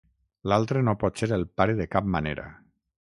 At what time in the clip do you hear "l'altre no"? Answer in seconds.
0.51-0.95